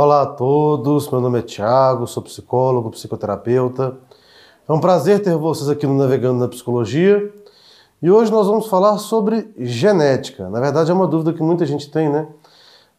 Olá 0.00 0.22
a 0.22 0.26
todos, 0.26 1.10
meu 1.10 1.20
nome 1.20 1.40
é 1.40 1.42
Thiago, 1.42 2.06
sou 2.06 2.22
psicólogo, 2.22 2.90
psicoterapeuta. 2.90 3.96
É 4.68 4.72
um 4.72 4.78
prazer 4.78 5.20
ter 5.20 5.36
vocês 5.36 5.68
aqui 5.68 5.88
no 5.88 5.94
Navegando 5.94 6.38
na 6.38 6.46
Psicologia. 6.46 7.34
E 8.00 8.08
hoje 8.08 8.30
nós 8.30 8.46
vamos 8.46 8.68
falar 8.68 8.96
sobre 8.98 9.52
genética. 9.58 10.48
Na 10.50 10.60
verdade 10.60 10.90
é 10.90 10.94
uma 10.94 11.08
dúvida 11.08 11.32
que 11.32 11.42
muita 11.42 11.66
gente 11.66 11.90
tem, 11.90 12.08
né? 12.08 12.28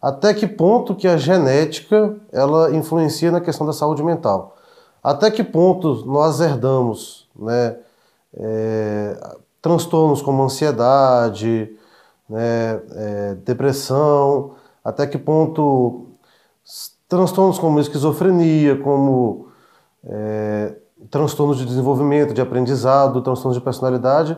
Até 0.02 0.34
que 0.34 0.46
ponto 0.46 0.94
que 0.94 1.07
a 1.07 1.15
genética 1.15 2.18
ela 2.34 2.76
influencia 2.76 3.32
na 3.32 3.39
questão 3.39 3.66
da 3.66 3.71
saúde 3.71 4.04
mental? 4.04 4.57
Até 5.02 5.32
que 5.32 5.41
ponto 5.41 6.04
nós 6.05 6.41
herdamos, 6.41 7.30
né? 7.34 7.77
É, 8.34 9.36
transtornos 9.61 10.21
como 10.21 10.43
ansiedade, 10.43 11.71
né, 12.30 12.82
é, 12.96 13.36
depressão, 13.46 14.52
até 14.84 15.07
que 15.07 15.18
ponto 15.18 16.09
transtornos 17.07 17.57
como 17.57 17.79
esquizofrenia, 17.79 18.77
como 18.82 19.47
é, 20.04 20.75
transtornos 21.10 21.57
de 21.57 21.65
desenvolvimento, 21.65 22.33
de 22.33 22.41
aprendizado, 22.41 23.21
transtornos 23.21 23.57
de 23.57 23.64
personalidade, 23.64 24.37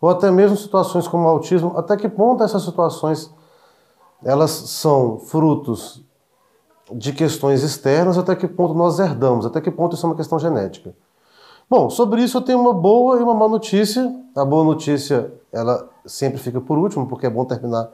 ou 0.00 0.08
até 0.08 0.30
mesmo 0.30 0.56
situações 0.56 1.08
como 1.08 1.28
autismo, 1.28 1.76
até 1.76 1.96
que 1.96 2.08
ponto 2.08 2.42
essas 2.42 2.62
situações 2.62 3.32
elas 4.24 4.50
são 4.50 5.18
frutos 5.18 6.04
de 6.92 7.12
questões 7.12 7.62
externas, 7.62 8.18
até 8.18 8.36
que 8.36 8.46
ponto 8.46 8.74
nós 8.74 8.98
herdamos, 8.98 9.46
até 9.46 9.60
que 9.60 9.70
ponto 9.70 9.96
isso 9.96 10.06
é 10.06 10.08
uma 10.08 10.16
questão 10.16 10.38
genética. 10.38 10.94
Bom, 11.68 11.88
sobre 11.88 12.22
isso 12.22 12.36
eu 12.36 12.42
tenho 12.42 12.60
uma 12.60 12.74
boa 12.74 13.18
e 13.18 13.22
uma 13.22 13.34
má 13.34 13.48
notícia. 13.48 14.14
A 14.36 14.44
boa 14.44 14.62
notícia, 14.62 15.32
ela 15.50 15.88
sempre 16.04 16.38
fica 16.38 16.60
por 16.60 16.76
último, 16.78 17.06
porque 17.06 17.26
é 17.26 17.30
bom 17.30 17.44
terminar 17.44 17.88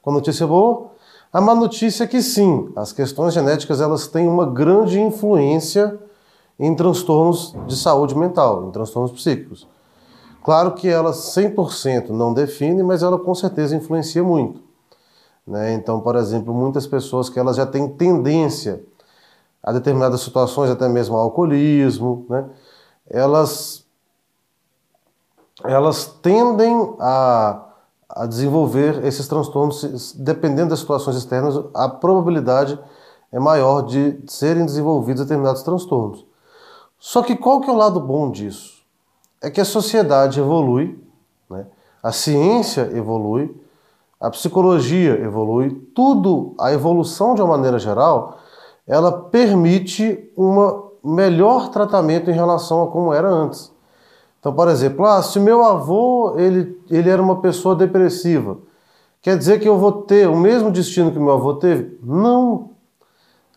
com 0.00 0.10
a 0.10 0.14
notícia 0.14 0.46
boa. 0.46 0.90
A 1.34 1.40
má 1.40 1.52
notícia 1.52 2.04
é 2.04 2.06
que 2.06 2.22
sim, 2.22 2.70
as 2.76 2.92
questões 2.92 3.34
genéticas 3.34 3.80
elas 3.80 4.06
têm 4.06 4.28
uma 4.28 4.46
grande 4.46 5.00
influência 5.00 5.98
em 6.56 6.72
transtornos 6.76 7.56
de 7.66 7.76
saúde 7.76 8.16
mental, 8.16 8.68
em 8.68 8.70
transtornos 8.70 9.10
psíquicos. 9.10 9.66
Claro 10.44 10.74
que 10.74 10.86
ela 10.86 11.10
100% 11.10 12.10
não 12.10 12.32
define, 12.32 12.84
mas 12.84 13.02
ela 13.02 13.18
com 13.18 13.34
certeza 13.34 13.74
influencia 13.74 14.22
muito. 14.22 14.62
Né? 15.44 15.74
Então, 15.74 15.98
por 16.00 16.14
exemplo, 16.14 16.54
muitas 16.54 16.86
pessoas 16.86 17.28
que 17.28 17.36
elas 17.36 17.56
já 17.56 17.66
têm 17.66 17.88
tendência 17.88 18.84
a 19.60 19.72
determinadas 19.72 20.20
situações, 20.20 20.70
até 20.70 20.88
mesmo 20.88 21.16
ao 21.16 21.22
alcoolismo, 21.22 22.26
né? 22.30 22.48
elas, 23.10 23.84
elas 25.64 26.06
tendem 26.22 26.94
a, 27.00 27.73
a 28.08 28.26
desenvolver 28.26 29.04
esses 29.04 29.26
transtornos, 29.26 30.12
dependendo 30.12 30.70
das 30.70 30.80
situações 30.80 31.16
externas, 31.16 31.62
a 31.74 31.88
probabilidade 31.88 32.78
é 33.32 33.38
maior 33.38 33.82
de 33.82 34.18
serem 34.26 34.64
desenvolvidos 34.64 35.22
determinados 35.22 35.62
transtornos. 35.62 36.24
Só 36.98 37.22
que 37.22 37.36
qual 37.36 37.60
que 37.60 37.68
é 37.68 37.72
o 37.72 37.76
lado 37.76 38.00
bom 38.00 38.30
disso? 38.30 38.82
É 39.42 39.50
que 39.50 39.60
a 39.60 39.64
sociedade 39.64 40.40
evolui, 40.40 40.98
né? 41.50 41.66
a 42.02 42.12
ciência 42.12 42.90
evolui, 42.94 43.54
a 44.20 44.30
psicologia 44.30 45.20
evolui, 45.20 45.70
tudo, 45.94 46.54
a 46.58 46.72
evolução 46.72 47.34
de 47.34 47.42
uma 47.42 47.56
maneira 47.56 47.78
geral, 47.78 48.38
ela 48.86 49.12
permite 49.12 50.30
uma 50.36 50.84
melhor 51.04 51.68
tratamento 51.68 52.30
em 52.30 52.34
relação 52.34 52.82
a 52.82 52.86
como 52.86 53.12
era 53.12 53.28
antes. 53.28 53.73
Então, 54.44 54.52
por 54.52 54.68
exemplo, 54.68 55.06
ah, 55.06 55.22
se 55.22 55.40
meu 55.40 55.64
avô 55.64 56.34
ele, 56.36 56.78
ele 56.90 57.08
era 57.08 57.22
uma 57.22 57.40
pessoa 57.40 57.74
depressiva, 57.74 58.58
quer 59.22 59.38
dizer 59.38 59.58
que 59.58 59.66
eu 59.66 59.78
vou 59.78 60.02
ter 60.02 60.28
o 60.28 60.36
mesmo 60.36 60.70
destino 60.70 61.10
que 61.10 61.18
meu 61.18 61.32
avô 61.32 61.54
teve? 61.54 61.98
Não. 62.02 62.72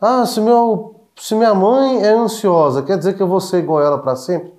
Ah, 0.00 0.24
se, 0.24 0.40
meu, 0.40 1.02
se 1.14 1.34
minha 1.34 1.52
mãe 1.52 2.02
é 2.02 2.14
ansiosa, 2.14 2.80
quer 2.82 2.96
dizer 2.96 3.14
que 3.18 3.22
eu 3.22 3.28
vou 3.28 3.38
ser 3.38 3.58
igual 3.58 3.80
a 3.80 3.84
ela 3.84 3.98
para 3.98 4.16
sempre? 4.16 4.50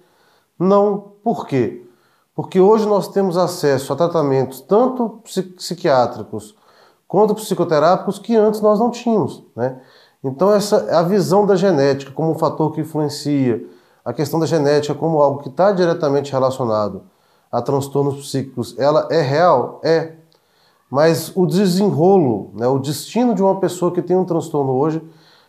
Não. 0.60 1.14
Por 1.24 1.48
quê? 1.48 1.84
Porque 2.36 2.60
hoje 2.60 2.88
nós 2.88 3.08
temos 3.08 3.36
acesso 3.36 3.92
a 3.92 3.96
tratamentos 3.96 4.62
tanto 4.62 5.24
psiquiátricos 5.58 6.56
quanto 7.08 7.34
psicoterápicos 7.34 8.20
que 8.20 8.36
antes 8.36 8.62
nós 8.62 8.78
não 8.78 8.92
tínhamos. 8.92 9.44
Né? 9.56 9.82
Então, 10.24 10.54
essa 10.54 10.96
a 10.96 11.02
visão 11.02 11.44
da 11.44 11.56
genética 11.56 12.12
como 12.12 12.30
um 12.30 12.38
fator 12.38 12.72
que 12.72 12.82
influencia, 12.82 13.66
a 14.10 14.14
questão 14.14 14.40
da 14.40 14.48
genética 14.48 14.96
como 14.96 15.22
algo 15.22 15.44
que 15.44 15.50
está 15.50 15.72
diretamente 15.72 16.32
relacionado 16.32 17.04
a 17.52 17.62
transtornos 17.62 18.16
psíquicos, 18.16 18.76
ela 18.80 19.08
é 19.12 19.22
real? 19.22 19.80
É. 19.84 20.16
Mas 20.90 21.32
o 21.36 21.46
desenrolo, 21.46 22.50
né, 22.56 22.68
o 22.68 22.80
destino 22.80 23.36
de 23.36 23.44
uma 23.44 23.60
pessoa 23.60 23.92
que 23.92 24.02
tem 24.02 24.18
um 24.18 24.26
transtorno 24.26 24.72
hoje 24.74 25.00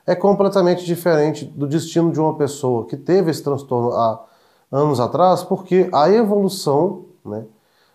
é 0.06 0.14
completamente 0.14 0.84
diferente 0.84 1.46
do 1.46 1.66
destino 1.66 2.12
de 2.12 2.20
uma 2.20 2.34
pessoa 2.34 2.84
que 2.84 2.98
teve 2.98 3.30
esse 3.30 3.42
transtorno 3.42 3.92
há 3.92 4.22
anos 4.70 5.00
atrás, 5.00 5.42
porque 5.42 5.88
a 5.90 6.10
evolução, 6.10 7.06
né, 7.24 7.46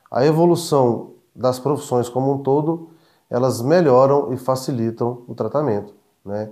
a 0.09 0.25
evolução 0.25 1.11
das 1.35 1.59
profissões 1.59 2.09
como 2.09 2.33
um 2.33 2.37
todo, 2.39 2.89
elas 3.29 3.61
melhoram 3.61 4.33
e 4.33 4.37
facilitam 4.37 5.21
o 5.27 5.35
tratamento. 5.35 5.93
Né? 6.25 6.49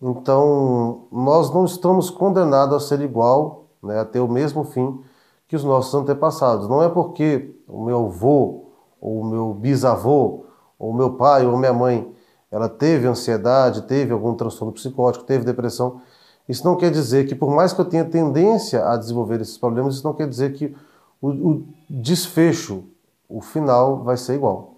Então, 0.00 1.06
nós 1.10 1.52
não 1.52 1.64
estamos 1.64 2.10
condenados 2.10 2.76
a 2.76 2.86
ser 2.86 3.00
igual, 3.00 3.66
né, 3.82 4.00
a 4.00 4.04
ter 4.04 4.20
o 4.20 4.28
mesmo 4.28 4.64
fim 4.64 5.00
que 5.48 5.56
os 5.56 5.64
nossos 5.64 5.94
antepassados. 5.94 6.68
Não 6.68 6.82
é 6.82 6.88
porque 6.88 7.54
o 7.66 7.84
meu 7.84 8.06
avô, 8.06 8.64
ou 9.00 9.20
o 9.20 9.24
meu 9.24 9.54
bisavô, 9.54 10.44
ou 10.78 10.92
meu 10.92 11.12
pai, 11.14 11.46
ou 11.46 11.56
minha 11.56 11.72
mãe, 11.72 12.12
ela 12.50 12.68
teve 12.68 13.06
ansiedade, 13.06 13.82
teve 13.82 14.12
algum 14.12 14.34
transtorno 14.34 14.72
psicótico, 14.72 15.24
teve 15.24 15.44
depressão. 15.44 16.00
Isso 16.48 16.64
não 16.64 16.76
quer 16.76 16.90
dizer 16.90 17.26
que, 17.26 17.34
por 17.34 17.50
mais 17.50 17.72
que 17.72 17.80
eu 17.80 17.84
tenha 17.84 18.04
tendência 18.04 18.86
a 18.86 18.96
desenvolver 18.96 19.40
esses 19.40 19.58
problemas, 19.58 19.94
isso 19.94 20.06
não 20.06 20.14
quer 20.14 20.28
dizer 20.28 20.52
que 20.52 20.76
o, 21.20 21.28
o 21.28 21.66
desfecho, 21.88 22.84
o 23.28 23.40
final, 23.40 24.04
vai 24.04 24.16
ser 24.16 24.34
igual. 24.34 24.74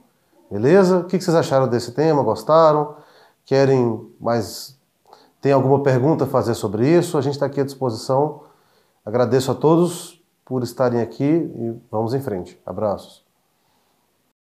Beleza? 0.50 1.00
O 1.00 1.04
que 1.04 1.20
vocês 1.20 1.36
acharam 1.36 1.68
desse 1.68 1.92
tema? 1.92 2.22
Gostaram? 2.22 2.96
querem 3.48 4.06
mais. 4.20 4.77
Tem 5.40 5.52
alguma 5.52 5.82
pergunta 5.82 6.24
a 6.24 6.26
fazer 6.26 6.54
sobre 6.54 6.88
isso? 6.88 7.16
A 7.16 7.20
gente 7.20 7.34
está 7.34 7.46
aqui 7.46 7.60
à 7.60 7.64
disposição. 7.64 8.42
Agradeço 9.04 9.50
a 9.50 9.54
todos 9.54 10.22
por 10.44 10.62
estarem 10.62 11.00
aqui 11.00 11.24
e 11.24 11.74
vamos 11.90 12.14
em 12.14 12.20
frente. 12.20 12.60
Abraços. 12.66 13.27